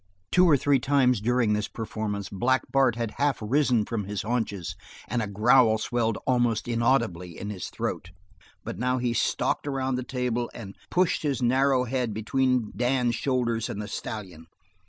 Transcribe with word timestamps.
Two 0.31 0.49
or 0.49 0.57
three 0.57 0.79
times 0.79 1.21
during 1.21 1.53
this 1.53 1.67
performance 1.67 2.27
Black 2.27 2.63
Bart 2.71 2.95
had 2.95 3.11
half 3.19 3.37
risen 3.39 3.85
from 3.85 4.05
his 4.05 4.23
haunches 4.23 4.75
and 5.07 5.21
a 5.21 5.27
growl 5.27 5.77
swelled 5.77 6.17
almost 6.25 6.67
inaudibly 6.67 7.37
in 7.37 7.51
his 7.51 7.69
throat, 7.69 8.09
but 8.63 8.79
now 8.79 8.97
he 8.97 9.13
stalked 9.13 9.67
around 9.67 9.97
the 9.97 10.03
table 10.03 10.49
and 10.55 10.75
pushed 10.89 11.21
his 11.21 11.43
narrow 11.43 11.83
head 11.83 12.15
between 12.15 12.71
Dan's 12.75 13.13
shoulder 13.13 13.59
and 13.69 13.79
the 13.79 13.87
stallion. 13.87 14.47